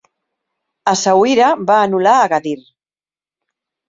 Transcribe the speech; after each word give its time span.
Essaouira 0.93 1.49
va 1.71 1.75
anul·lar 1.81 2.13
Agadir. 2.21 2.55